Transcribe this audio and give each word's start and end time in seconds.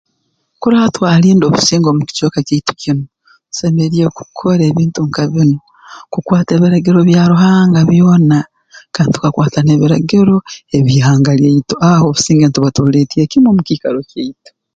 Kurora 0.59 0.93
twalinda 0.95 1.43
obusinge 1.45 1.87
omu 1.89 2.01
kicweka 2.07 2.39
kyaitu 2.47 2.71
kinu 2.81 3.03
tusemeriire 3.49 4.09
kukora 4.17 4.63
ebintu 4.71 4.99
nka 5.09 5.23
binu 5.33 5.57
kukwata 6.11 6.51
ebiragiro 6.53 6.99
bya 7.09 7.23
Ruhanga 7.31 7.79
byona 7.89 8.39
kandi 8.93 9.11
tukakwata 9.13 9.59
n'ebiragiro 9.63 10.35
eby'ihanga 10.77 11.31
lyaitu 11.39 11.73
aho 11.91 12.03
obusinge 12.07 12.45
ntuba 12.47 12.69
tubuleetiire 12.75 13.25
kimu 13.31 13.47
omu 13.49 13.61
kiikaro 13.67 13.99
kyaitu 14.09 14.49